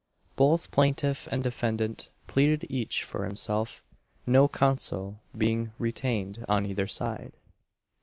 [0.35, 3.83] Both plaintiff and defendant pleaded each for himself;
[4.25, 7.33] no counsel being retained on either side.